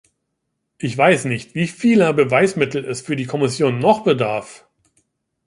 [0.79, 4.65] Ich weiß nicht, wie vieler Beweismittel es für die Kommission noch bedarf.